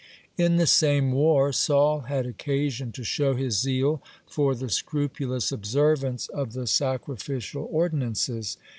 (57) 0.37 0.51
In 0.51 0.57
the 0.57 0.65
same 0.65 1.11
war 1.11 1.51
Saul 1.53 1.99
had 2.07 2.25
occasion 2.25 2.91
to 2.91 3.03
show 3.03 3.35
his 3.35 3.59
zeal 3.61 4.01
for 4.25 4.55
the 4.55 4.67
scrupulous 4.71 5.51
observance 5.51 6.27
of 6.29 6.53
the 6.53 6.65
sacrificial 6.65 7.69
ordinances. 7.71 8.57